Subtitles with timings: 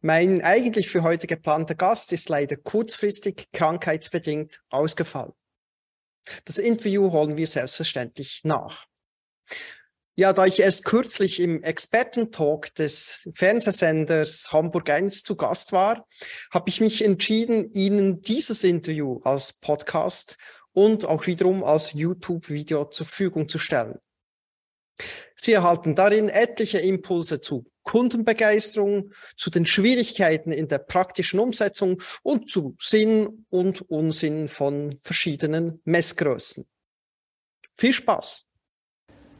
[0.00, 5.32] Mein eigentlich für heute geplanter Gast ist leider kurzfristig krankheitsbedingt ausgefallen.
[6.44, 8.86] Das Interview holen wir selbstverständlich nach.
[10.14, 16.06] Ja, da ich erst kürzlich im Expertentalk des Fernsehsenders Hamburg 1 zu Gast war,
[16.52, 20.36] habe ich mich entschieden, Ihnen dieses Interview als Podcast
[20.72, 23.98] und auch wiederum als YouTube-Video zur Verfügung zu stellen.
[25.34, 32.50] Sie erhalten darin etliche Impulse zu Kundenbegeisterung, zu den Schwierigkeiten in der praktischen Umsetzung und
[32.50, 36.66] zu Sinn und Unsinn von verschiedenen Messgrößen.
[37.76, 38.51] Viel Spaß!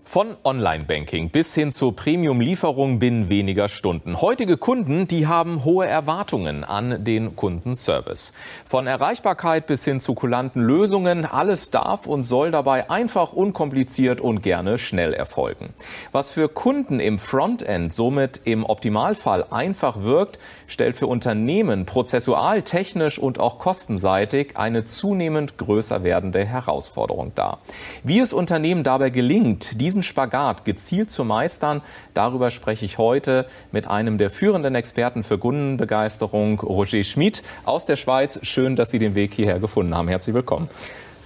[0.04, 4.20] Von Online-Banking bis hin zur Premium-Lieferung binnen weniger Stunden.
[4.20, 8.34] Heutige Kunden, die haben hohe Erwartungen an den Kundenservice.
[8.66, 14.42] Von Erreichbarkeit bis hin zu kulanten Lösungen, alles darf und soll dabei einfach, unkompliziert und
[14.42, 15.72] gerne schnell erfolgen.
[16.10, 23.18] Was für Kunden im Frontend somit im Optimalfall einfach wirkt, stellt für Unternehmen prozessual, technisch
[23.20, 27.60] und auch kostenseitig eine zunehmend größer werdende Herausforderung dar.
[28.02, 31.82] Wie es Unternehmen dabei gelingt, diesen diesen Spagat gezielt zu meistern,
[32.14, 37.96] darüber spreche ich heute mit einem der führenden Experten für Kundenbegeisterung, Roger Schmid aus der
[37.96, 38.40] Schweiz.
[38.42, 40.08] Schön, dass Sie den Weg hierher gefunden haben.
[40.08, 40.70] Herzlich willkommen.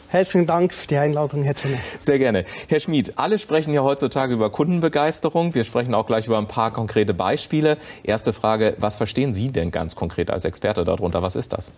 [0.08, 1.78] Herzlichen Dank für die Einladung, Herr Zimmer.
[2.00, 2.44] Sehr gerne.
[2.68, 5.54] Herr Schmid, alle sprechen ja heutzutage über Kundenbegeisterung.
[5.54, 7.76] Wir sprechen auch gleich über ein paar konkrete Beispiele.
[8.02, 11.22] Erste Frage, was verstehen Sie denn ganz konkret als Experte darunter?
[11.22, 11.70] Was ist das?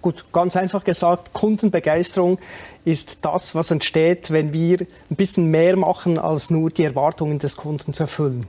[0.00, 2.38] Gut, ganz einfach gesagt, Kundenbegeisterung
[2.84, 4.80] ist das, was entsteht, wenn wir
[5.10, 8.46] ein bisschen mehr machen, als nur die Erwartungen des Kunden zu erfüllen.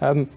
[0.00, 0.28] Ähm,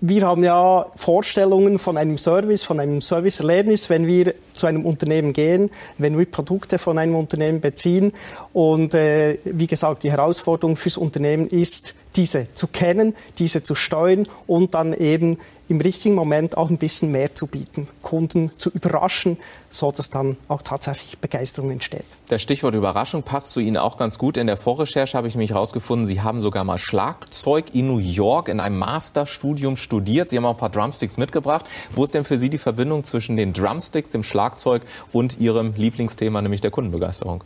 [0.00, 5.32] wir haben ja Vorstellungen von einem Service, von einem Serviceerlebnis, wenn wir zu einem Unternehmen
[5.32, 8.12] gehen, wenn wir Produkte von einem Unternehmen beziehen.
[8.52, 14.26] Und äh, wie gesagt, die Herausforderung fürs Unternehmen ist, diese zu kennen, diese zu steuern
[14.46, 19.38] und dann eben im richtigen Moment auch ein bisschen mehr zu bieten, Kunden zu überraschen,
[19.70, 22.04] so dass dann auch tatsächlich Begeisterung entsteht.
[22.28, 24.36] Das Stichwort Überraschung passt zu Ihnen auch ganz gut.
[24.36, 28.48] In der Vorrecherche habe ich nämlich herausgefunden, Sie haben sogar mal Schlagzeug in New York
[28.48, 30.28] in einem Masterstudium studiert.
[30.28, 31.64] Sie haben auch ein paar Drumsticks mitgebracht.
[31.90, 36.42] Wo ist denn für Sie die Verbindung zwischen den Drumsticks, dem Schlagzeug und Ihrem Lieblingsthema,
[36.42, 37.44] nämlich der Kundenbegeisterung?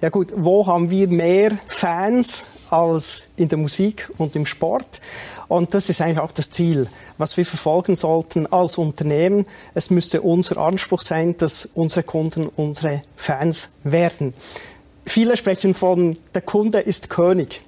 [0.00, 5.00] Ja gut, wo haben wir mehr Fans als in der Musik und im Sport?
[5.48, 9.46] Und das ist eigentlich auch das Ziel, was wir verfolgen sollten als Unternehmen.
[9.74, 14.34] Es müsste unser Anspruch sein, dass unsere Kunden unsere Fans werden.
[15.06, 17.62] Viele sprechen von, der Kunde ist König.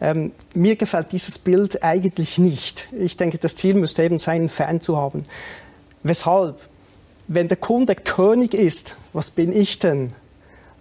[0.00, 2.88] Ähm, mir gefällt dieses Bild eigentlich nicht.
[2.92, 5.24] Ich denke, das Ziel müsste eben sein, einen Fan zu haben.
[6.02, 6.60] Weshalb?
[7.26, 10.12] Wenn der Kunde König ist, was bin ich denn?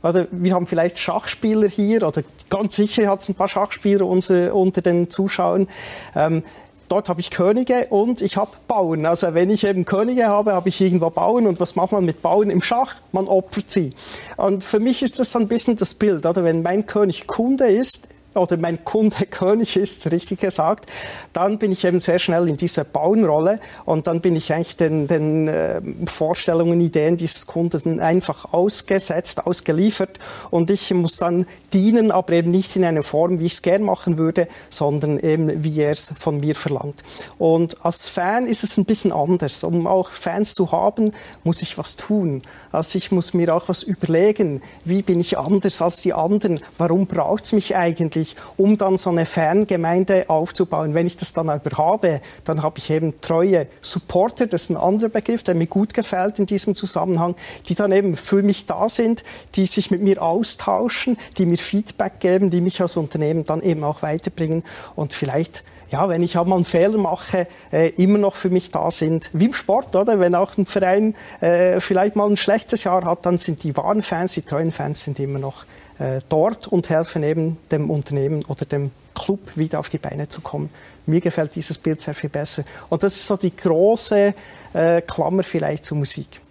[0.03, 4.53] Oder wir haben vielleicht Schachspieler hier, oder ganz sicher hat es ein paar Schachspieler unter,
[4.53, 5.67] unter den Zuschauern.
[6.13, 6.43] Ähm,
[6.89, 9.05] dort habe ich Könige und ich habe Bauern.
[9.05, 11.47] Also wenn ich eben Könige habe, habe ich irgendwo Bauern.
[11.47, 12.95] Und was macht man mit Bauern im Schach?
[13.11, 13.93] Man opfert sie.
[14.37, 16.43] Und für mich ist das ein bisschen das Bild, oder?
[16.43, 20.89] Wenn mein König Kunde ist, oder mein Kunde König ist, richtig gesagt,
[21.33, 25.07] dann bin ich eben sehr schnell in dieser Bauernrolle und dann bin ich eigentlich den,
[25.07, 32.33] den äh, Vorstellungen, Ideen dieses Kunden einfach ausgesetzt, ausgeliefert und ich muss dann dienen, aber
[32.33, 35.91] eben nicht in einer Form, wie ich es gern machen würde, sondern eben, wie er
[35.91, 37.03] es von mir verlangt.
[37.37, 39.63] Und als Fan ist es ein bisschen anders.
[39.63, 41.11] Um auch Fans zu haben,
[41.43, 42.41] muss ich was tun.
[42.71, 44.61] Also ich muss mir auch was überlegen.
[44.85, 46.59] Wie bin ich anders als die anderen?
[46.77, 48.22] Warum braucht es mich eigentlich,
[48.57, 50.93] um dann so eine Fangemeinde aufzubauen?
[50.93, 54.77] Wenn ich das dann aber habe, dann habe ich eben treue Supporter, das ist ein
[54.77, 57.35] anderer Begriff, der mir gut gefällt in diesem Zusammenhang,
[57.67, 59.23] die dann eben für mich da sind,
[59.55, 63.83] die sich mit mir austauschen, die mir Feedback geben, die mich als Unternehmen dann eben
[63.83, 64.63] auch weiterbringen
[64.95, 65.63] und vielleicht
[65.93, 69.29] ja, wenn ich mal einen Fehler mache, äh, immer noch für mich da sind.
[69.31, 70.19] Wie im Sport, oder?
[70.19, 74.01] Wenn auch ein Verein äh, vielleicht mal ein schlechtes Jahr hat, dann sind die wahren
[74.01, 75.65] Fans, die treuen Fans sind immer noch
[76.03, 80.41] äh, dort und helfen eben dem Unternehmen oder dem Club wieder auf die Beine zu
[80.41, 80.69] kommen.
[81.05, 82.63] Mir gefällt dieses Bild sehr viel besser.
[82.89, 84.33] Und das ist so die große
[84.73, 86.41] äh, Klammer vielleicht zur Musik.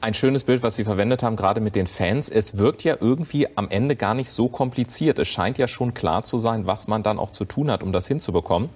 [0.00, 2.28] Ein schönes Bild, was Sie verwendet haben, gerade mit den Fans.
[2.28, 5.18] Es wirkt ja irgendwie am Ende gar nicht so kompliziert.
[5.18, 7.92] Es scheint ja schon klar zu sein, was man dann auch zu tun hat, um
[7.92, 8.68] das hinzubekommen.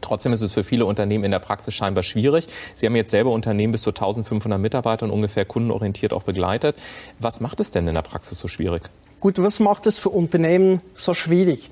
[0.00, 2.46] Trotzdem ist es für viele Unternehmen in der Praxis scheinbar schwierig.
[2.76, 6.76] Sie haben jetzt selber Unternehmen bis zu 1500 Mitarbeitern ungefähr kundenorientiert auch begleitet.
[7.18, 8.88] Was macht es denn in der Praxis so schwierig?
[9.20, 11.70] Gut, was macht es für Unternehmen so schwierig?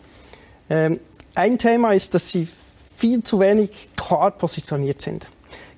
[0.70, 1.00] Ähm,
[1.34, 2.48] ein Thema ist, dass sie
[2.96, 5.26] viel zu wenig klar positioniert sind.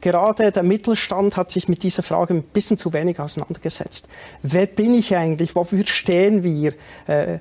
[0.01, 4.09] Gerade der Mittelstand hat sich mit dieser Frage ein bisschen zu wenig auseinandergesetzt.
[4.43, 5.57] Wer bin ich eigentlich?
[5.57, 6.75] Wofür stehen wir?
[7.09, 7.39] Äh, äh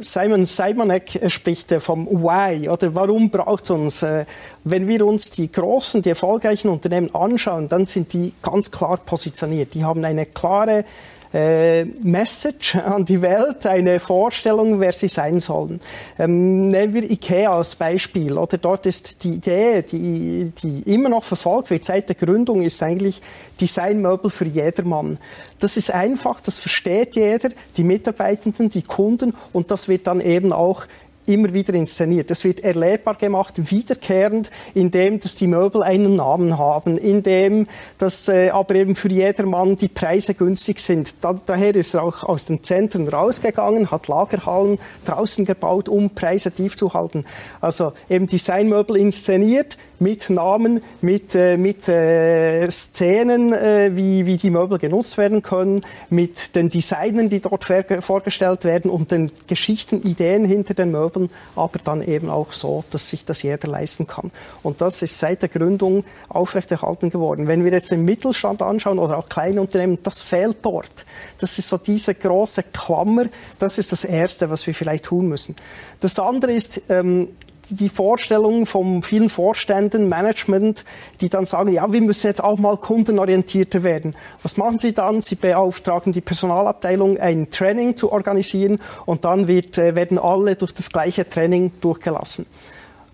[0.00, 4.02] Simon Simonek spricht vom Why oder warum braucht es uns?
[4.02, 4.26] Äh,
[4.64, 9.72] wenn wir uns die großen, die erfolgreichen Unternehmen anschauen, dann sind die ganz klar positioniert.
[9.72, 10.84] Die haben eine klare
[11.32, 15.80] äh, Message an die Welt, eine Vorstellung, wer sie sein sollen.
[16.18, 18.36] Ähm, nehmen wir IKEA als Beispiel.
[18.38, 22.82] Oder dort ist die Idee, die, die immer noch verfolgt wird seit der Gründung, ist
[22.82, 23.20] eigentlich
[23.60, 25.18] Designmöbel für jedermann.
[25.58, 30.52] Das ist einfach, das versteht jeder, die Mitarbeitenden, die Kunden und das wird dann eben
[30.52, 30.86] auch
[31.26, 32.30] immer wieder inszeniert.
[32.30, 37.66] Es wird erlebbar gemacht, wiederkehrend, indem dass die Möbel einen Namen haben, indem
[37.98, 41.14] dass äh, aber eben für jedermann die Preise günstig sind.
[41.20, 46.52] Da, daher ist er auch aus den Zentren rausgegangen, hat Lagerhallen draußen gebaut, um Preise
[46.52, 47.24] tief zu halten.
[47.60, 54.50] Also eben Designmöbel inszeniert, mit Namen, mit, äh, mit äh, Szenen, äh, wie, wie die
[54.50, 55.80] Möbel genutzt werden können,
[56.10, 57.64] mit den Designern, die dort
[58.00, 61.15] vorgestellt werden und den Geschichten, Ideen hinter den Möbeln,
[61.54, 64.30] aber dann eben auch so, dass sich das jeder leisten kann.
[64.62, 67.46] Und das ist seit der Gründung aufrechterhalten geworden.
[67.46, 71.04] Wenn wir jetzt den Mittelstand anschauen oder auch kleine Unternehmen, das fehlt dort.
[71.38, 73.24] Das ist so diese große Klammer.
[73.58, 75.56] Das ist das Erste, was wir vielleicht tun müssen.
[76.00, 77.28] Das andere ist, ähm,
[77.70, 80.84] die Vorstellung von vielen Vorständen, Management,
[81.20, 84.14] die dann sagen, ja, wir müssen jetzt auch mal kundenorientierter werden.
[84.42, 85.22] Was machen sie dann?
[85.22, 90.72] Sie beauftragen die Personalabteilung, ein Training zu organisieren und dann wird, äh, werden alle durch
[90.72, 92.46] das gleiche Training durchgelassen.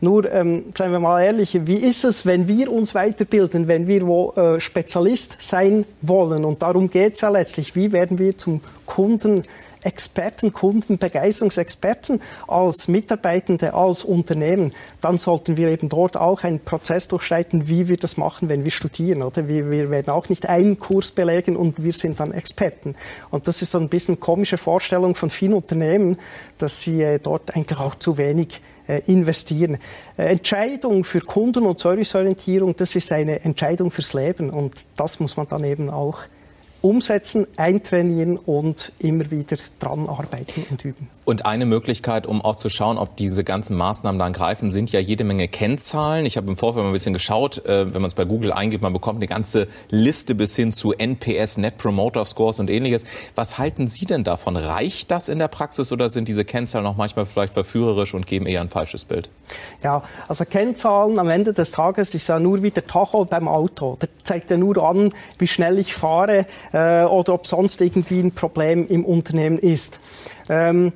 [0.03, 4.05] Nur, ähm, seien wir mal ehrlich, wie ist es, wenn wir uns weiterbilden, wenn wir
[4.05, 6.45] wo, äh, Spezialist sein wollen?
[6.45, 7.77] Und darum geht es ja letztlich.
[7.77, 9.43] Wie werden wir zum Kunden
[9.85, 17.09] Experten, Kunden, Begeisterungsexperten als Mitarbeitende, als Unternehmen, dann sollten wir eben dort auch einen Prozess
[17.09, 19.23] durchschreiten, wie wir das machen, wenn wir studieren.
[19.23, 19.49] Oder?
[19.49, 22.95] Wir, wir werden auch nicht einen Kurs belegen und wir sind dann Experten.
[23.31, 26.17] Und das ist so ein bisschen komische Vorstellung von vielen Unternehmen,
[26.59, 29.79] dass sie äh, dort eigentlich auch zu wenig äh, investieren.
[30.17, 35.37] Äh, Entscheidung für Kunden- und Serviceorientierung, das ist eine Entscheidung fürs Leben und das muss
[35.37, 36.21] man dann eben auch
[36.83, 41.09] umsetzen, eintrainieren und immer wieder dran arbeiten und üben.
[41.25, 44.99] Und eine Möglichkeit, um auch zu schauen, ob diese ganzen Maßnahmen dann greifen, sind ja
[44.99, 46.27] jede Menge Kennzahlen.
[46.27, 48.83] Ich habe im Vorfeld mal ein bisschen geschaut, äh, wenn man es bei Google eingibt,
[48.83, 53.05] man bekommt eine ganze Liste bis hin zu NPS, Net Promoter Scores und ähnliches.
[53.37, 54.57] Was halten Sie denn davon?
[54.57, 58.47] Reicht das in der Praxis oder sind diese Kennzahlen auch manchmal vielleicht verführerisch und geben
[58.47, 59.31] eher ein falsches Bild?
[59.85, 63.97] Ja, also Kennzahlen am Ende des Tages ist ja nur wie der Tacho beim Auto.
[64.01, 68.33] Der zeigt ja nur an, wie schnell ich fahre äh, oder ob sonst irgendwie ein
[68.33, 69.99] Problem im Unternehmen ist.
[70.49, 70.93] Ähm,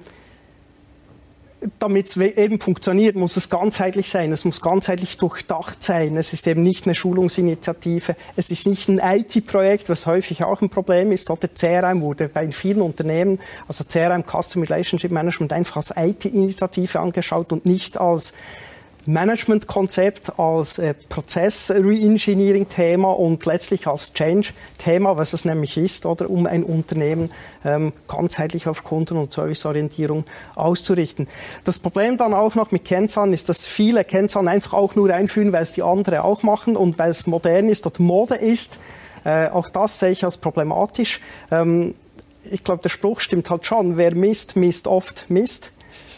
[1.78, 4.30] damit es eben funktioniert, muss es ganzheitlich sein.
[4.30, 6.16] Es muss ganzheitlich durchdacht sein.
[6.16, 8.14] Es ist eben nicht eine Schulungsinitiative.
[8.36, 11.30] Es ist nicht ein IT-Projekt, was häufig auch ein Problem ist.
[11.30, 17.52] Oder CRM wurde bei vielen Unternehmen, also CRM, Customer Relationship Management, einfach als IT-Initiative angeschaut
[17.52, 18.32] und nicht als
[19.06, 26.64] Management-Konzept als äh, Prozess-Reengineering-Thema und letztlich als Change-Thema, was es nämlich ist, oder um ein
[26.64, 27.30] Unternehmen
[27.64, 31.28] ähm, ganzheitlich auf Kunden- und Serviceorientierung auszurichten.
[31.64, 35.52] Das Problem dann auch noch mit Kennzahlen ist, dass viele Kennzahlen einfach auch nur einführen,
[35.52, 38.78] weil es die andere auch machen und weil es modern ist oder Mode ist.
[39.24, 41.20] Äh, auch das sehe ich als problematisch.
[41.50, 41.94] Ähm,
[42.50, 43.96] ich glaube, der Spruch stimmt halt schon.
[43.96, 45.70] Wer misst, misst oft Mist.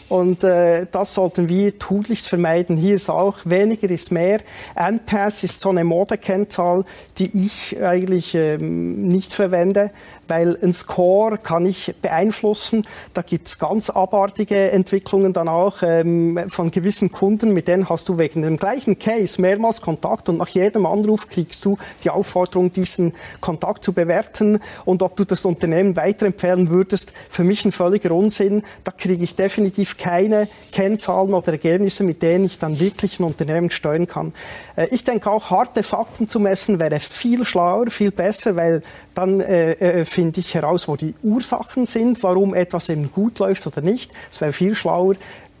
[0.09, 2.75] Und äh, das sollten wir tunlichst vermeiden.
[2.75, 4.39] Hier ist auch weniger ist mehr.
[4.75, 6.83] NPAS ist so eine Modekennzahl,
[7.19, 9.91] die ich eigentlich ähm, nicht verwende
[10.29, 12.85] weil ein Score kann ich beeinflussen.
[13.13, 18.09] Da gibt es ganz abartige Entwicklungen dann auch ähm, von gewissen Kunden, mit denen hast
[18.09, 22.71] du wegen dem gleichen Case mehrmals Kontakt und nach jedem Anruf kriegst du die Aufforderung,
[22.71, 27.13] diesen Kontakt zu bewerten und ob du das Unternehmen weiterempfehlen würdest.
[27.29, 28.63] Für mich ein völliger Unsinn.
[28.83, 33.69] Da kriege ich definitiv keine Kennzahlen oder Ergebnisse, mit denen ich dann wirklich ein Unternehmen
[33.71, 34.33] steuern kann.
[34.75, 38.81] Äh, ich denke auch, harte Fakten zu messen wäre viel schlauer, viel besser, weil
[39.15, 43.65] dann äh, äh, finde ich heraus, wo die Ursachen sind, warum etwas eben gut läuft
[43.67, 44.11] oder nicht.
[44.29, 45.15] Es wäre viel schlauer,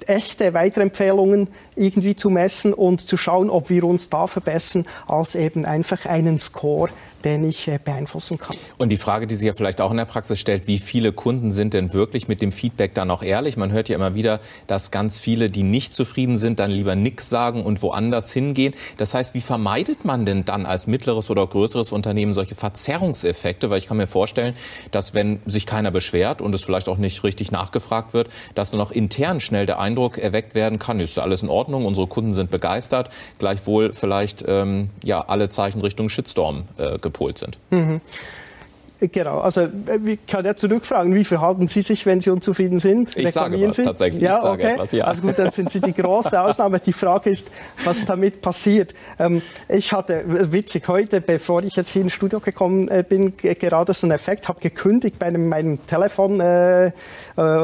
[0.07, 5.65] echte Weiterempfehlungen irgendwie zu messen und zu schauen, ob wir uns da verbessern, als eben
[5.65, 6.89] einfach einen Score,
[7.23, 8.55] den ich äh, beeinflussen kann.
[8.77, 11.51] Und die Frage, die sich ja vielleicht auch in der Praxis stellt, wie viele Kunden
[11.51, 13.57] sind denn wirklich mit dem Feedback dann auch ehrlich?
[13.57, 17.29] Man hört ja immer wieder, dass ganz viele, die nicht zufrieden sind, dann lieber nichts
[17.29, 18.73] sagen und woanders hingehen.
[18.97, 23.69] Das heißt, wie vermeidet man denn dann als mittleres oder größeres Unternehmen solche Verzerrungseffekte?
[23.69, 24.55] Weil ich kann mir vorstellen,
[24.91, 28.81] dass wenn sich keiner beschwert und es vielleicht auch nicht richtig nachgefragt wird, dass dann
[28.81, 32.51] auch intern schnell der Eindruck erweckt werden kann, ist alles in Ordnung, unsere Kunden sind
[32.51, 37.57] begeistert, gleichwohl vielleicht ähm, ja alle Zeichen Richtung Shitstorm äh, gepolt sind.
[37.71, 38.01] Mhm.
[38.99, 39.69] Genau, also äh,
[40.05, 43.15] ich kann ja zurückfragen, wie verhalten Sie sich, wenn Sie unzufrieden sind?
[43.15, 43.83] Ich sage was, Sie?
[43.83, 44.21] tatsächlich.
[44.21, 44.73] Ja, okay.
[44.73, 45.05] etwas, ja.
[45.05, 46.81] Also gut, dann sind Sie die große Ausnahme.
[46.81, 47.49] Die Frage ist,
[47.85, 48.93] was damit passiert.
[49.17, 53.93] Ähm, ich hatte, witzig, heute, bevor ich jetzt hier ins Studio gekommen äh, bin, gerade
[53.93, 56.91] so einen Effekt, habe gekündigt bei einem, meinem Telefon- äh, äh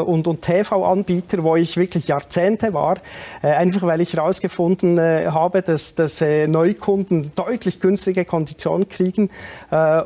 [0.05, 2.97] und, und TV-Anbieter, wo ich wirklich Jahrzehnte war,
[3.41, 9.29] äh, einfach weil ich herausgefunden äh, habe, dass, dass Neukunden deutlich günstige Konditionen kriegen.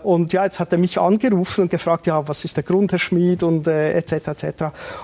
[0.03, 2.91] und ja, jetzt hat er mich angerufen, angerufen und gefragt, ja, was ist der Grund,
[2.91, 4.13] Herr Schmid und äh, etc.
[4.29, 4.45] etc.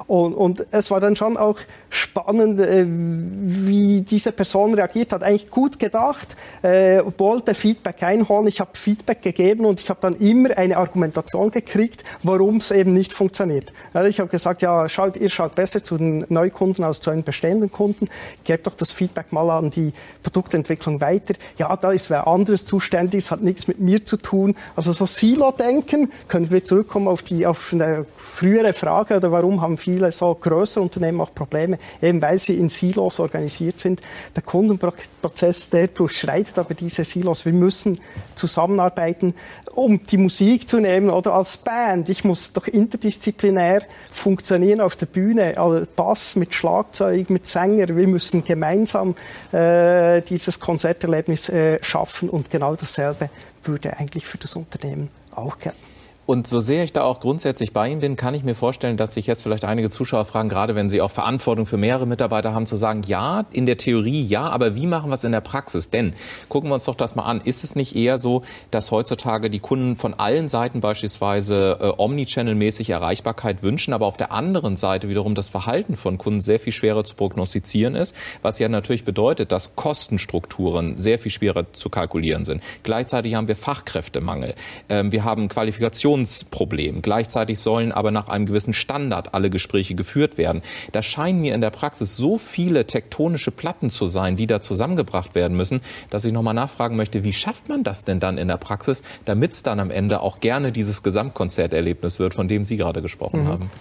[0.08, 1.58] Und, und es war dann schon auch
[1.90, 5.24] spannend, äh, wie diese Person reagiert hat.
[5.24, 8.48] Eigentlich gut gedacht, äh, wollte Feedback einholen.
[8.48, 12.94] Ich habe Feedback gegeben und ich habe dann immer eine Argumentation gekriegt, warum es eben
[12.94, 13.74] nicht funktioniert.
[13.94, 17.24] Also ich habe gesagt, ja, schaut, ihr schaut besser zu den Neukunden als zu den
[17.24, 18.10] bestehenden Kunden.
[18.44, 19.94] Gebt doch das Feedback mal an die
[20.24, 21.36] Produktentwicklung weiter.
[21.58, 24.56] Ja, da ist wer anderes zuständig, es hat nichts mit mir zu tun.
[24.76, 29.78] Also so Silo-Denken, können wir zurückkommen auf die auf eine frühere Frage, oder warum haben
[29.78, 34.02] viele so größere Unternehmen auch Probleme, eben weil sie in Silos organisiert sind.
[34.36, 37.46] Der Kundenprozess, der durchschreitet aber diese Silos.
[37.46, 38.00] Wir müssen
[38.36, 39.34] zusammenarbeiten,
[39.74, 42.10] um die Musik zu nehmen oder als Band.
[42.10, 47.96] Ich muss doch interdisziplinär funktionieren auf der Bühne, also Bass mit Schlagzeug, mit Sänger.
[47.96, 49.16] Wir müssen gemeinsam
[49.52, 53.30] äh, dieses Konzerterlebnis äh, schaffen und genau dasselbe
[53.64, 55.85] würde eigentlich für das Unternehmen auch gelten.
[56.26, 59.14] Und so sehr ich da auch grundsätzlich bei Ihnen bin, kann ich mir vorstellen, dass
[59.14, 62.66] sich jetzt vielleicht einige Zuschauer fragen, gerade wenn sie auch Verantwortung für mehrere Mitarbeiter haben,
[62.66, 65.92] zu sagen, ja, in der Theorie ja, aber wie machen wir es in der Praxis?
[65.92, 66.14] Denn
[66.50, 67.42] gucken wir uns doch das mal an.
[67.42, 68.42] Ist es nicht eher so,
[68.72, 74.32] dass heutzutage die Kunden von allen Seiten beispielsweise äh, Omnichannel-mäßig Erreichbarkeit wünschen, aber auf der
[74.32, 78.68] anderen Seite wiederum das Verhalten von Kunden sehr viel schwerer zu prognostizieren ist, was ja
[78.68, 82.64] natürlich bedeutet, dass Kostenstrukturen sehr viel schwerer zu kalkulieren sind.
[82.82, 84.56] Gleichzeitig haben wir Fachkräftemangel.
[84.90, 87.02] Ähm, wir haben Qualifikationen Kommunikationsproblem.
[87.02, 90.62] Gleichzeitig sollen aber nach einem gewissen Standard alle Gespräche geführt werden.
[90.92, 95.36] Da scheinen mir in der Praxis so viele tektonische Platten zu sein, die da zusammengebracht
[95.36, 98.58] werden müssen, dass ich nochmal nachfragen möchte, wie schafft man das denn dann in der
[98.58, 103.02] Praxis, damit es dann am Ende auch gerne dieses Gesamtkonzerterlebnis wird, von dem Sie gerade
[103.02, 103.48] gesprochen mhm.
[103.48, 103.72] haben?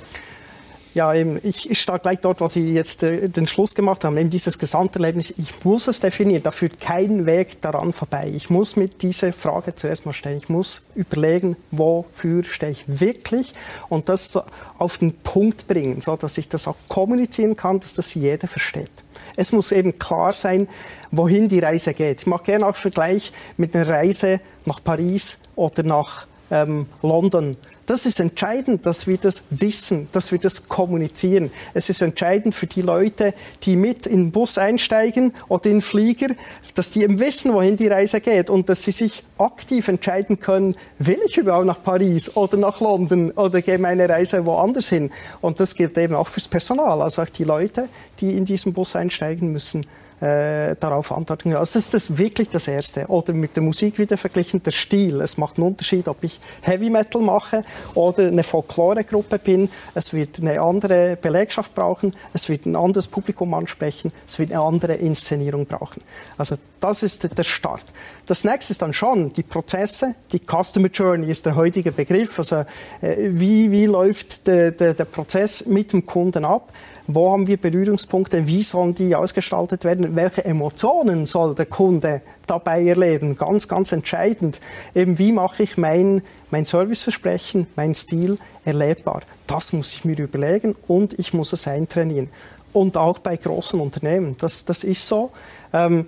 [0.94, 4.30] Ja, eben, ich, starte gleich dort, was Sie jetzt äh, den Schluss gemacht haben, eben
[4.30, 5.34] dieses Gesamterlebnis.
[5.36, 8.30] Ich muss es definieren, da führt kein Weg daran vorbei.
[8.32, 10.36] Ich muss mit dieser Frage zuerst mal stellen.
[10.36, 13.54] Ich muss überlegen, wofür stehe ich wirklich
[13.88, 14.42] und das so
[14.78, 18.92] auf den Punkt bringen, so dass ich das auch kommunizieren kann, dass das jeder versteht.
[19.34, 20.68] Es muss eben klar sein,
[21.10, 22.20] wohin die Reise geht.
[22.20, 27.56] Ich mache gerne auch Vergleich mit einer Reise nach Paris oder nach ähm, London.
[27.86, 31.50] Das ist entscheidend, dass wir das wissen, dass wir das kommunizieren.
[31.74, 33.34] Es ist entscheidend für die Leute,
[33.64, 36.28] die mit in den Bus einsteigen oder in den Flieger,
[36.74, 40.76] dass die eben wissen, wohin die Reise geht und dass sie sich aktiv entscheiden können,
[40.98, 45.10] will ich überhaupt nach Paris oder nach London oder gehe meine Reise woanders hin.
[45.40, 47.88] Und das gilt eben auch fürs Personal, also auch die Leute,
[48.20, 49.84] die in diesen Bus einsteigen müssen
[50.24, 51.58] äh, darauf antworten kann.
[51.58, 53.06] Also das ist das wirklich das Erste.
[53.08, 55.20] Oder mit der Musik wieder verglichen, der Stil.
[55.20, 57.62] Es macht einen Unterschied, ob ich Heavy Metal mache
[57.94, 59.68] oder eine Folklore-Gruppe bin.
[59.94, 64.62] Es wird eine andere Belegschaft brauchen, es wird ein anderes Publikum ansprechen, es wird eine
[64.62, 66.02] andere Inszenierung brauchen.
[66.38, 67.84] Also das ist der Start.
[68.26, 70.14] Das nächste ist dann schon die Prozesse.
[70.32, 72.38] Die Customer Journey ist der heutige Begriff.
[72.38, 72.64] Also
[73.00, 76.72] äh, wie, wie läuft der, der, der Prozess mit dem Kunden ab?
[77.06, 78.46] Wo haben wir Berührungspunkte?
[78.46, 80.16] Wie sollen die ausgestaltet werden?
[80.16, 83.36] Welche Emotionen soll der Kunde dabei erleben?
[83.36, 84.58] Ganz, ganz entscheidend.
[84.94, 89.20] Eben, wie mache ich mein, mein Serviceversprechen, mein Stil erlebbar?
[89.46, 92.30] Das muss ich mir überlegen und ich muss es eintrainieren.
[92.72, 94.36] Und auch bei großen Unternehmen.
[94.40, 95.30] Das, das ist so.
[95.74, 96.06] Ähm,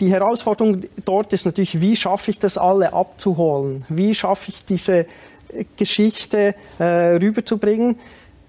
[0.00, 3.86] die Herausforderung dort ist natürlich, wie schaffe ich das alle abzuholen?
[3.88, 5.06] Wie schaffe ich diese
[5.76, 6.84] Geschichte äh,
[7.16, 7.98] rüberzubringen?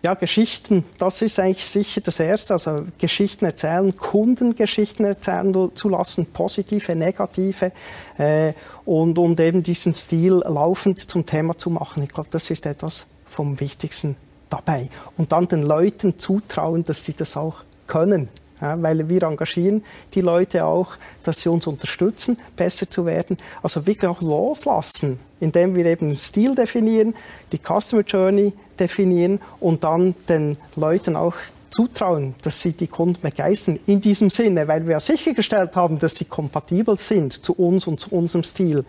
[0.03, 2.53] Ja, Geschichten, das ist eigentlich sicher das Erste.
[2.53, 7.71] Also Geschichten erzählen, Kundengeschichten erzählen zu lassen, positive, negative
[8.17, 8.53] äh,
[8.83, 12.01] und, und eben diesen Stil laufend zum Thema zu machen.
[12.01, 14.15] Ich glaube, das ist etwas vom Wichtigsten
[14.49, 14.89] dabei.
[15.17, 18.29] Und dann den Leuten zutrauen, dass sie das auch können.
[18.59, 20.93] Ja, weil wir engagieren die Leute auch,
[21.23, 23.37] dass sie uns unterstützen, besser zu werden.
[23.63, 27.15] Also wirklich auch loslassen, indem wir eben den Stil definieren,
[27.51, 31.35] die Customer Journey definieren und dann den Leuten auch
[31.69, 33.79] zutrauen, dass sie die Kunden begeistern.
[33.85, 38.09] In diesem Sinne, weil wir sichergestellt haben, dass sie kompatibel sind zu uns und zu
[38.09, 38.83] unserem Stil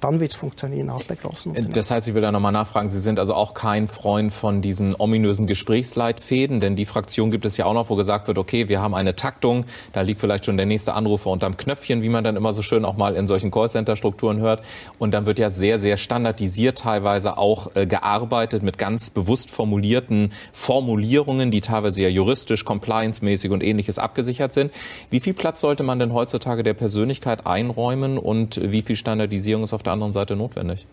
[0.00, 1.72] dann wird es funktionieren auch bei großen Unternehmen.
[1.74, 4.94] Das heißt, ich will da nochmal nachfragen, Sie sind also auch kein Freund von diesen
[4.98, 8.80] ominösen Gesprächsleitfäden, denn die Fraktion gibt es ja auch noch, wo gesagt wird, okay, wir
[8.80, 12.36] haben eine Taktung, da liegt vielleicht schon der nächste Anrufer unterm Knöpfchen, wie man dann
[12.36, 14.62] immer so schön auch mal in solchen Callcenter-Strukturen hört.
[14.98, 20.32] Und dann wird ja sehr, sehr standardisiert teilweise auch äh, gearbeitet mit ganz bewusst formulierten
[20.52, 24.72] Formulierungen, die teilweise ja juristisch, compliance-mäßig und ähnliches abgesichert sind.
[25.10, 29.72] Wie viel Platz sollte man denn heutzutage der Persönlichkeit einräumen und wie viel Standardisierung ist
[29.72, 30.86] auf der anderen Seite notwendig?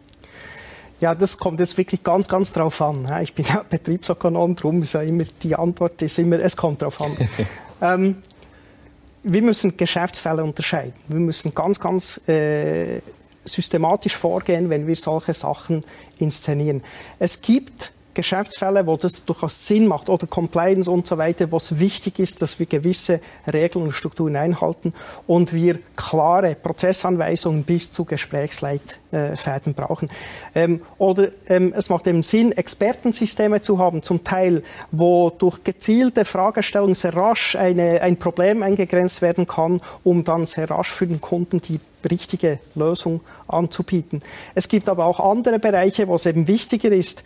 [1.00, 3.10] Ja, das kommt jetzt wirklich ganz, ganz drauf an.
[3.22, 7.02] Ich bin ja Betriebsökonom, darum ist ja immer die Antwort ist immer, es kommt drauf
[7.02, 7.12] an.
[7.82, 8.16] ähm,
[9.24, 10.94] wir müssen Geschäftsfälle unterscheiden.
[11.08, 13.02] Wir müssen ganz, ganz äh,
[13.46, 15.84] systematisch vorgehen, wenn wir solche Sachen
[16.20, 16.84] inszenieren.
[17.20, 21.80] Es gibt Geschäftsfälle, wo das durchaus Sinn macht oder Compliance und so weiter, wo es
[21.80, 23.20] wichtig ist, dass wir gewisse
[23.52, 24.94] Regeln und Strukturen einhalten
[25.28, 30.10] und wir klare Prozessanweisungen bis zu Gesprächsleitfäden brauchen.
[30.56, 36.26] Ähm, oder ähm, es macht eben Sinn, Expertensysteme zu haben, zum Teil, wo durch gezielte
[36.26, 41.22] Fragestellung sehr rasch eine, ein Problem eingegrenzt werden kann, um dann sehr rasch für den
[41.22, 41.80] Kunden die
[42.10, 44.22] richtige Lösung anzubieten.
[44.56, 47.24] Es gibt aber auch andere Bereiche, wo es eben wichtiger ist,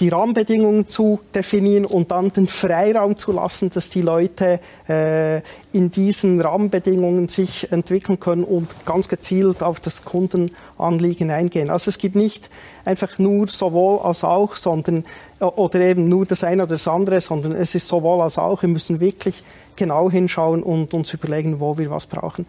[0.00, 4.58] die Rahmenbedingungen zu definieren und dann den Freiraum zu lassen, dass die Leute
[4.88, 5.38] äh,
[5.72, 11.70] in diesen Rahmenbedingungen sich entwickeln können und ganz gezielt auf das Kundenanliegen eingehen.
[11.70, 12.48] Also es gibt nicht
[12.84, 15.04] einfach nur sowohl als auch, sondern
[15.40, 18.62] äh, oder eben nur das eine oder das andere, sondern es ist sowohl als auch.
[18.62, 19.42] Wir müssen wirklich
[19.76, 22.46] genau hinschauen und uns überlegen, wo wir was brauchen.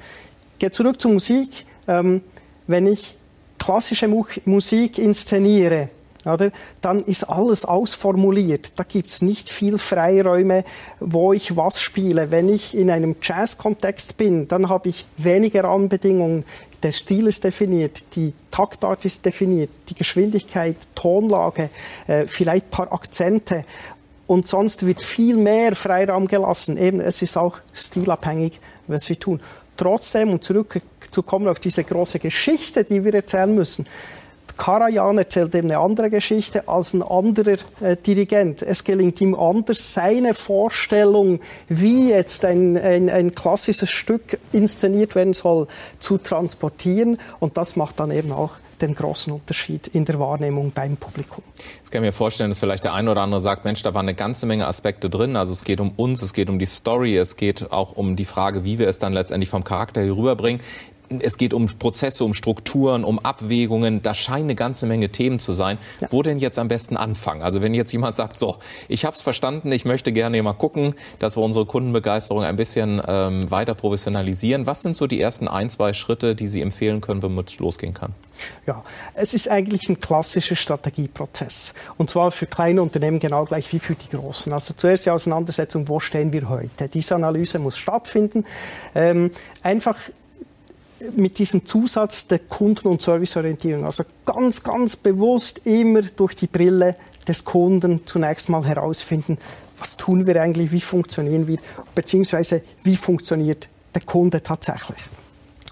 [0.60, 1.66] Ich zurück zur Musik.
[1.88, 2.22] Ähm,
[2.68, 3.18] wenn ich
[3.60, 4.08] klassische
[4.46, 5.90] Musik inszeniere,
[6.26, 6.52] oder?
[6.82, 8.74] Dann ist alles ausformuliert.
[8.78, 10.64] Da gibt es nicht viel Freiräume,
[11.00, 12.32] wo ich was spiele.
[12.32, 16.46] Wenn ich in einem Jazz-Kontext bin, dann habe ich weniger Rahmenbedingungen.
[16.82, 21.70] Der Stil ist definiert, die Taktart ist definiert, die Geschwindigkeit, Tonlage,
[22.08, 23.64] äh, vielleicht ein paar Akzente.
[24.28, 26.78] Und sonst wird viel mehr Freiraum gelassen.
[26.78, 29.40] Eben, es ist auch stilabhängig, was wir tun.
[29.78, 33.86] Trotzdem, um zurückzukommen auf diese große Geschichte, die wir erzählen müssen,
[34.58, 38.62] Karajan erzählt eben eine andere Geschichte als ein anderer äh, Dirigent.
[38.62, 45.34] Es gelingt ihm anders, seine Vorstellung, wie jetzt ein, ein, ein klassisches Stück inszeniert werden
[45.34, 45.68] soll,
[46.00, 47.18] zu transportieren.
[47.40, 48.52] Und das macht dann eben auch
[48.82, 51.44] den großen Unterschied in der Wahrnehmung beim Publikum.
[51.78, 54.06] Jetzt kann ich mir vorstellen, dass vielleicht der eine oder andere sagt, Mensch, da waren
[54.06, 55.36] eine ganze Menge Aspekte drin.
[55.36, 58.26] Also es geht um uns, es geht um die Story, es geht auch um die
[58.26, 60.62] Frage, wie wir es dann letztendlich vom Charakter hier rüberbringen
[61.22, 64.02] es geht um Prozesse, um Strukturen, um Abwägungen.
[64.02, 65.78] Da scheinen eine ganze Menge Themen zu sein.
[66.00, 66.08] Ja.
[66.12, 67.42] Wo denn jetzt am besten anfangen?
[67.42, 70.96] Also wenn jetzt jemand sagt, so, ich habe es verstanden, ich möchte gerne mal gucken,
[71.20, 74.68] dass wir unsere Kundenbegeisterung ein bisschen ähm, weiter professionalisieren.
[74.68, 77.94] Was sind so die ersten ein, zwei Schritte, die Sie empfehlen können, womit es losgehen
[77.94, 78.14] kann?
[78.66, 81.74] Ja, es ist eigentlich ein klassischer Strategieprozess.
[81.98, 84.52] Und zwar für kleine Unternehmen genau gleich wie für die großen.
[84.52, 86.88] Also zuerst die Auseinandersetzung, wo stehen wir heute?
[86.90, 88.46] Diese Analyse muss stattfinden.
[88.96, 89.98] Ähm, einfach
[91.16, 93.86] mit diesem Zusatz der Kunden- und Serviceorientierung.
[93.86, 96.96] Also ganz, ganz bewusst immer durch die Brille
[97.28, 99.38] des Kunden zunächst mal herausfinden,
[99.80, 101.58] was tun wir eigentlich, wie funktionieren wir,
[101.96, 105.00] beziehungsweise wie funktioniert der Kunde tatsächlich.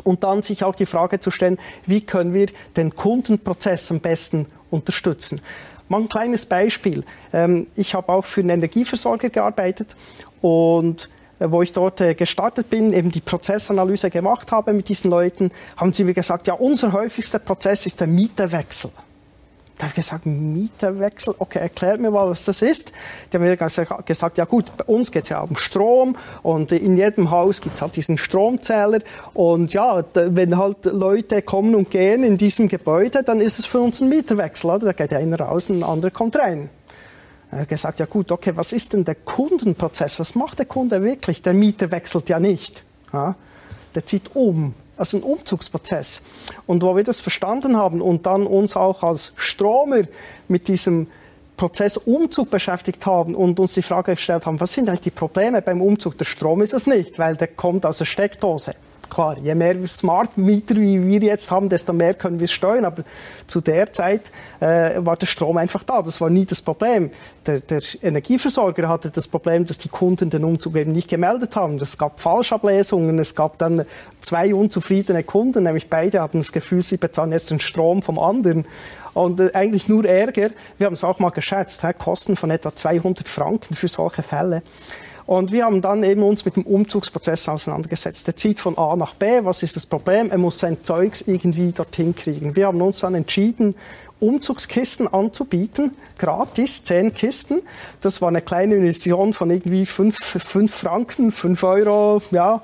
[0.04, 4.48] Und dann sich auch die Frage zu stellen, wie können wir den Kundenprozess am besten
[4.70, 5.42] unterstützen.
[5.90, 7.04] Mal ein kleines Beispiel.
[7.34, 9.96] Ähm, ich habe auch für einen Energieversorger gearbeitet
[10.42, 11.10] und
[11.48, 15.94] wo ich dort äh, gestartet bin, eben die Prozessanalyse gemacht habe mit diesen Leuten, haben
[15.94, 18.92] sie mir gesagt, ja, unser häufigster Prozess ist der Mieterwechsel.
[19.82, 22.92] Da habe ich gesagt, Mieterwechsel, okay, erklärt mir mal, was das ist.
[23.34, 26.98] Die haben mir gesagt, ja gut, bei uns geht es ja um Strom und in
[26.98, 29.00] jedem Haus gibt es halt diesen Stromzähler
[29.34, 33.80] und ja, wenn halt Leute kommen und gehen in diesem Gebäude, dann ist es für
[33.80, 34.86] uns ein Mieterwechsel, oder?
[34.86, 36.70] da geht einer raus und ein anderer kommt rein.
[37.52, 40.20] Er hat gesagt, ja gut, okay, was ist denn der Kundenprozess?
[40.20, 41.42] Was macht der Kunde wirklich?
[41.42, 42.84] Der Mieter wechselt ja nicht.
[43.12, 43.36] Ja?
[43.94, 44.74] Der zieht um.
[44.98, 46.22] Also ein Umzugsprozess.
[46.66, 50.04] Und wo wir das verstanden haben und dann uns auch als Stromer
[50.48, 51.08] mit diesem
[51.58, 55.62] Prozess Umzug beschäftigt haben und uns die Frage gestellt haben, was sind eigentlich die Probleme
[55.62, 56.18] beim Umzug?
[56.18, 58.76] Der Strom ist es nicht, weil der kommt aus der Steckdose.
[59.12, 62.86] Klar, je mehr Smart Meter wie wir jetzt haben, desto mehr können wir steuern.
[62.86, 63.04] Aber
[63.46, 66.02] zu der Zeit äh, war der Strom einfach da.
[66.02, 67.12] Das war nie das Problem.
[67.46, 71.76] Der, der, Energieversorger hatte das Problem, dass die Kunden den Umzug eben nicht gemeldet haben.
[71.76, 73.20] Es gab Falschablesungen.
[73.20, 73.86] Es gab dann
[74.22, 78.66] zwei unzufriedene Kunden, nämlich beide hatten das Gefühl, sie bezahlen jetzt den Strom vom anderen.
[79.14, 80.52] Und äh, eigentlich nur Ärger.
[80.78, 84.64] Wir haben es auch mal geschätzt, Kosten von etwa 200 Franken für solche Fälle.
[85.32, 88.28] Und wir haben dann eben uns mit dem Umzugsprozess auseinandergesetzt.
[88.28, 89.46] Der zieht von A nach B.
[89.46, 90.30] Was ist das Problem?
[90.30, 92.58] Er muss sein Zeugs irgendwie dorthin kriegen.
[92.58, 93.74] Wir haben uns dann entschieden,
[94.20, 97.62] Umzugskisten anzubieten, gratis, zehn Kisten.
[98.02, 102.62] Das war eine kleine Investition von irgendwie fünf, fünf Franken, fünf Euro, ja,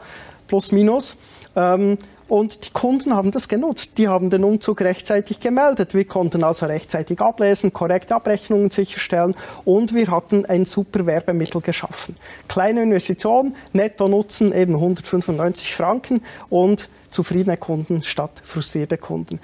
[0.47, 1.15] plus minus.
[1.55, 3.97] Ähm, und die Kunden haben das genutzt.
[3.97, 5.93] Die haben den Umzug rechtzeitig gemeldet.
[5.93, 9.35] Wir konnten also rechtzeitig ablesen, korrekte Abrechnungen sicherstellen
[9.65, 12.17] und wir hatten ein super Werbemittel geschaffen.
[12.47, 19.39] Kleine Investition, netto Nutzen eben 195 Franken und zufriedene Kunden statt frustrierte Kunden.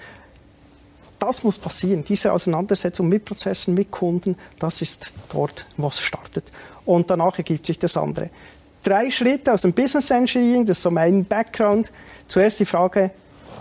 [1.19, 2.03] Das muss passieren.
[2.03, 6.43] Diese Auseinandersetzung mit Prozessen, mit Kunden, das ist dort, was startet.
[6.85, 8.29] Und danach ergibt sich das andere
[8.83, 11.91] drei Schritte aus dem Business Engineering, das ist so mein Background.
[12.27, 13.11] Zuerst die Frage,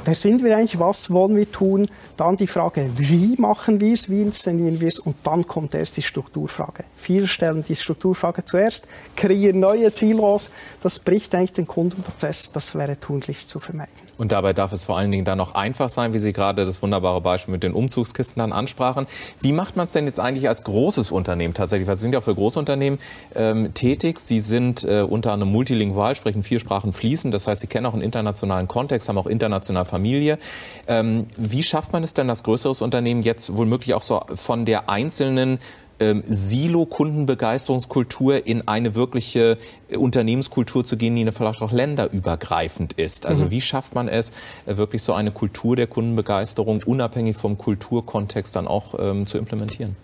[0.05, 1.89] wer sind wir eigentlich, was wollen wir tun?
[2.17, 4.99] Dann die Frage, wie machen wir es, wie inszenieren wir es?
[4.99, 6.85] Und dann kommt erst die Strukturfrage.
[6.97, 10.51] Viele stellen die Strukturfrage zuerst, kreieren neue Silos.
[10.83, 12.53] Das bricht eigentlich den Kundenprozess.
[12.53, 14.02] Das wäre tunlichst zu vermeiden.
[14.19, 16.83] Und dabei darf es vor allen Dingen dann noch einfach sein, wie Sie gerade das
[16.83, 19.07] wunderbare Beispiel mit den Umzugskisten dann ansprachen.
[19.41, 21.89] Wie macht man es denn jetzt eigentlich als großes Unternehmen tatsächlich?
[21.89, 22.99] Weil Sie sind ja auch für Großunternehmen
[23.35, 24.19] ähm, tätig.
[24.19, 27.33] Sie sind äh, unter anderem multilingual, sprechen vier Sprachen fließend.
[27.33, 30.39] Das heißt, Sie kennen auch einen internationalen Kontext, haben auch international Familie.
[30.87, 34.65] Ähm, wie schafft man es denn als größeres Unternehmen jetzt wohl möglich auch so von
[34.65, 35.59] der einzelnen
[36.03, 43.25] ähm, Silo-Kundenbegeisterungskultur in eine wirkliche äh, Unternehmenskultur zu gehen, die vielleicht auch länderübergreifend ist.
[43.25, 43.51] Also mhm.
[43.51, 44.33] wie schafft man es,
[44.67, 49.95] äh, wirklich so eine Kultur der Kundenbegeisterung unabhängig vom Kulturkontext dann auch ähm, zu implementieren?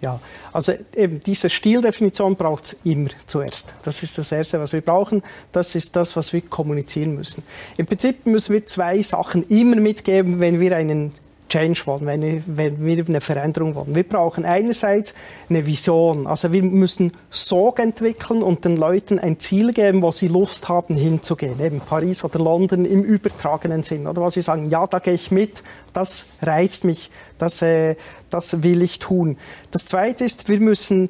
[0.00, 0.20] Ja,
[0.52, 3.74] also eben diese Stildefinition braucht es immer zuerst.
[3.82, 5.24] Das ist das Erste, was wir brauchen.
[5.50, 7.42] Das ist das, was wir kommunizieren müssen.
[7.76, 11.14] Im Prinzip müssen wir zwei Sachen immer mitgeben, wenn wir einen
[11.48, 13.94] Change wollen, wenn, wenn wir eine Veränderung wollen.
[13.94, 15.14] Wir brauchen einerseits
[15.48, 16.26] eine Vision.
[16.26, 20.96] Also wir müssen Sog entwickeln und den Leuten ein Ziel geben, wo sie Lust haben
[20.96, 21.60] hinzugehen.
[21.60, 24.06] Eben Paris oder London im übertragenen Sinn.
[24.06, 27.96] Oder was sie sagen, ja, da gehe ich mit, das reizt mich, das, äh,
[28.30, 29.38] das will ich tun.
[29.70, 31.08] Das Zweite ist, wir müssen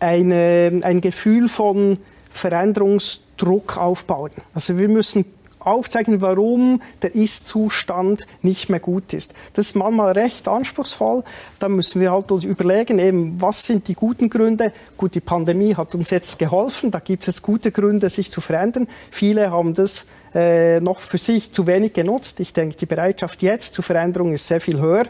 [0.00, 1.98] eine, ein Gefühl von
[2.30, 4.32] Veränderungsdruck aufbauen.
[4.52, 5.24] Also wir müssen
[5.66, 9.34] aufzeigen, warum der Ist-Zustand nicht mehr gut ist.
[9.54, 11.24] Das ist manchmal recht anspruchsvoll.
[11.58, 14.72] Da müssen wir halt uns überlegen, eben, was sind die guten Gründe?
[14.96, 16.90] Gut, die Pandemie hat uns jetzt geholfen.
[16.90, 18.86] Da gibt es jetzt gute Gründe, sich zu verändern.
[19.10, 22.40] Viele haben das äh, noch für sich zu wenig genutzt.
[22.40, 25.06] Ich denke, die Bereitschaft jetzt zur Veränderung ist sehr viel höher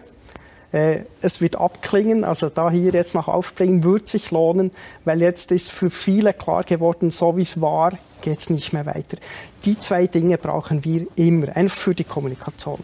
[1.21, 4.73] es wird abklingen, also da hier jetzt noch aufbringen, wird sich lohnen,
[5.05, 8.85] weil jetzt ist für viele klar geworden, so wie es war, geht es nicht mehr
[8.85, 9.19] weiter.
[9.65, 12.81] Die zwei Dinge brauchen wir immer, einfach für die Kommunikation.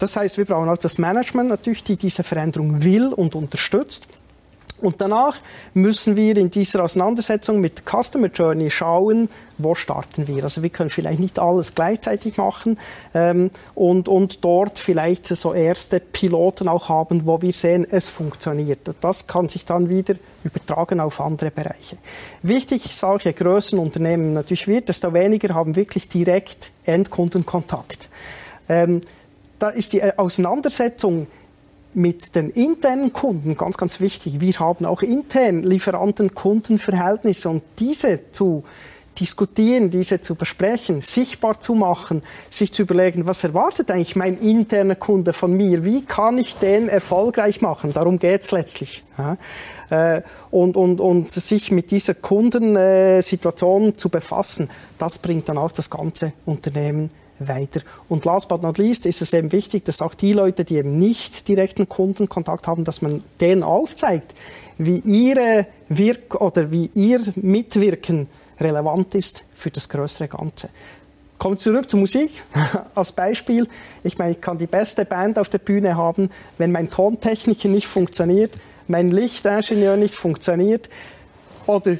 [0.00, 4.08] Das heißt, wir brauchen auch das Management natürlich, die diese Veränderung will und unterstützt.
[4.80, 5.36] Und danach
[5.74, 10.42] müssen wir in dieser Auseinandersetzung mit Customer Journey schauen, wo starten wir.
[10.42, 12.78] Also wir können vielleicht nicht alles gleichzeitig machen
[13.14, 18.88] ähm, und, und dort vielleicht so erste Piloten auch haben, wo wir sehen, es funktioniert.
[18.88, 20.14] Und das kann sich dann wieder
[20.44, 21.98] übertragen auf andere Bereiche.
[22.42, 28.08] Wichtig ist auch, je größer Unternehmen natürlich wird, desto weniger haben wirklich direkt Endkundenkontakt.
[28.68, 29.00] Ähm,
[29.58, 31.26] da ist die Auseinandersetzung
[31.94, 34.40] mit den internen Kunden ganz, ganz wichtig.
[34.40, 38.64] Wir haben auch intern Lieferanten-Kunden-Verhältnisse und diese zu
[39.18, 44.94] diskutieren, diese zu besprechen, sichtbar zu machen, sich zu überlegen, was erwartet eigentlich mein interner
[44.94, 45.84] Kunde von mir?
[45.84, 47.92] Wie kann ich den erfolgreich machen?
[47.92, 49.04] Darum geht's letztlich.
[49.18, 49.36] Ja.
[49.90, 55.90] Äh, und, und, und sich mit dieser Kundensituation zu befassen, das bringt dann auch das
[55.90, 57.80] ganze Unternehmen weiter.
[58.08, 60.98] Und last but not least ist es eben wichtig, dass auch die Leute, die eben
[60.98, 64.34] nicht direkten Kundenkontakt haben, dass man denen aufzeigt,
[64.78, 68.28] wie ihre Wirk oder wie ihr Mitwirken
[68.60, 70.68] relevant ist für das größere Ganze.
[71.38, 72.30] Kommen zurück zur Musik
[72.94, 73.66] als Beispiel.
[74.04, 77.86] Ich meine, ich kann die beste Band auf der Bühne haben, wenn mein Tontechniker nicht
[77.86, 78.52] funktioniert,
[78.88, 80.90] mein Lichtingenieur nicht funktioniert,
[81.66, 81.96] oder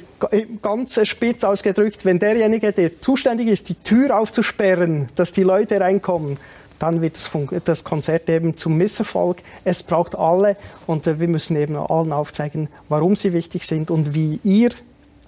[0.61, 6.37] ganz spitz ausgedrückt, wenn derjenige, der zuständig ist, die Tür aufzusperren, dass die Leute reinkommen,
[6.79, 7.17] dann wird
[7.65, 9.37] das, Konzert eben zum Misserfolg.
[9.63, 14.15] Es braucht alle und äh, wir müssen eben allen aufzeigen, warum sie wichtig sind und
[14.15, 14.71] wie ihr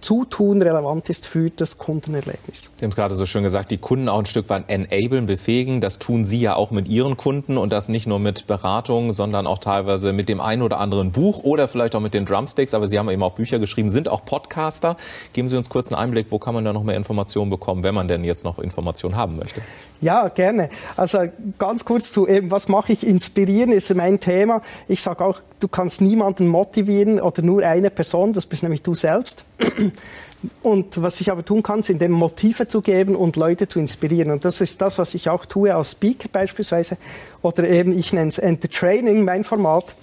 [0.04, 2.72] Zutun relevant ist für das Kundenerlebnis.
[2.76, 5.80] Sie haben es gerade so schön gesagt, die Kunden auch ein Stück weit enablen, befähigen.
[5.80, 9.48] Das tun Sie ja auch mit Ihren Kunden und das nicht nur mit Beratung, sondern
[9.48, 12.74] auch teilweise mit dem einen oder anderen Buch oder vielleicht auch mit den Drumsticks.
[12.74, 14.98] Aber Sie haben eben auch Bücher geschrieben, sind auch Podcaster.
[15.32, 17.96] Geben Sie uns kurz einen Einblick, wo kann man da noch mehr Informationen bekommen, wenn
[17.96, 19.62] man denn jetzt noch Informationen haben möchte?
[20.02, 20.68] Ja, gerne.
[20.98, 21.20] Also
[21.58, 23.08] ganz kurz zu eben, was mache ich?
[23.08, 24.62] Inspirieren ist mein Thema.
[24.90, 28.96] Ich sage auch, du kannst niemanden motivieren oder nur eine Person, das bist nämlich du
[28.96, 29.46] selbst.
[30.62, 34.32] Und was ich aber tun kann, sind eben Motive zu geben und Leute zu inspirieren.
[34.32, 36.98] Und das ist das, was ich auch tue als Speaker beispielsweise.
[37.42, 39.96] Oder eben, ich nenne es Entertraining, mein Format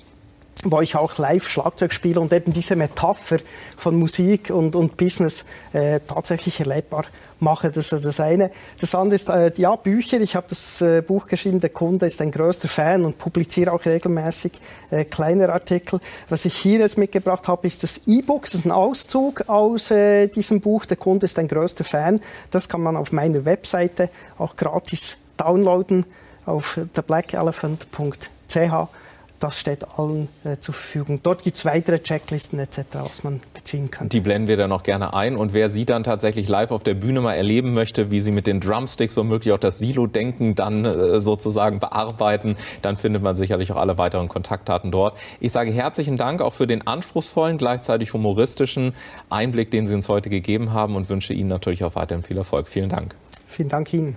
[0.65, 3.39] wo ich auch live Schlagzeug spiele und eben diese Metapher
[3.77, 7.05] von Musik und, und Business äh, tatsächlich erlebbar
[7.41, 7.71] mache.
[7.71, 8.51] Das ist das eine.
[8.81, 10.21] Das andere ist, äh, ja, Bücher.
[10.21, 13.85] Ich habe das äh, Buch geschrieben, der Kunde ist ein größter Fan und publiziere auch
[13.85, 14.53] regelmäßig
[14.91, 16.01] äh, kleine Artikel.
[16.29, 18.45] Was ich hier jetzt mitgebracht habe, ist das E-Book.
[18.45, 22.21] Das ist ein Auszug aus äh, diesem Buch, der Kunde ist ein größter Fan.
[22.51, 26.05] Das kann man auf meiner Webseite auch gratis downloaden
[26.47, 29.00] auf theblackelephant.ch
[29.41, 31.21] das steht allen äh, zur Verfügung.
[31.23, 34.11] Dort gibt es weitere Checklisten etc., was man beziehen kann.
[34.11, 35.37] Die blenden wir dann noch gerne ein.
[35.37, 38.47] Und wer Sie dann tatsächlich live auf der Bühne mal erleben möchte, wie Sie mit
[38.47, 43.77] den Drumsticks womöglich auch das Silo-Denken dann äh, sozusagen bearbeiten, dann findet man sicherlich auch
[43.77, 45.19] alle weiteren Kontaktdaten dort.
[45.41, 48.95] Ich sage herzlichen Dank auch für den anspruchsvollen, gleichzeitig humoristischen
[49.31, 52.69] Einblick, den Sie uns heute gegeben haben und wünsche Ihnen natürlich auch weiterhin viel Erfolg.
[52.69, 53.15] Vielen Dank.
[53.47, 54.17] Vielen Dank Ihnen.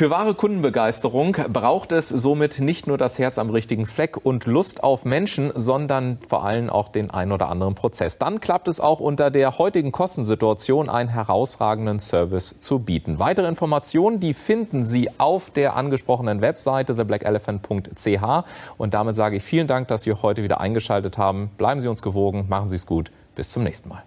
[0.00, 4.82] Für wahre Kundenbegeisterung braucht es somit nicht nur das Herz am richtigen Fleck und Lust
[4.82, 8.16] auf Menschen, sondern vor allem auch den ein oder anderen Prozess.
[8.16, 13.18] Dann klappt es auch unter der heutigen Kostensituation, einen herausragenden Service zu bieten.
[13.18, 18.46] Weitere Informationen, die finden Sie auf der angesprochenen Webseite theblackelephant.ch.
[18.78, 21.50] Und damit sage ich vielen Dank, dass Sie heute wieder eingeschaltet haben.
[21.58, 23.10] Bleiben Sie uns gewogen, machen Sie es gut.
[23.34, 24.02] Bis zum nächsten Mal.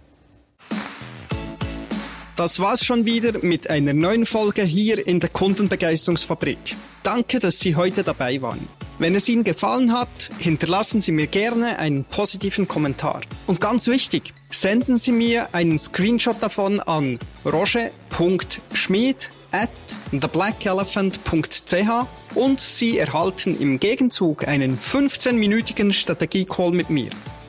[2.35, 6.75] Das war's schon wieder mit einer neuen Folge hier in der Kundenbegeisterungsfabrik.
[7.03, 8.67] Danke, dass Sie heute dabei waren.
[8.97, 13.21] Wenn es Ihnen gefallen hat, hinterlassen Sie mir gerne einen positiven Kommentar.
[13.45, 19.69] Und ganz wichtig, senden Sie mir einen Screenshot davon an roger.schmied at
[20.09, 27.11] theblackelephant.ch und Sie erhalten im Gegenzug einen 15-minütigen Strategie-Call mit mir.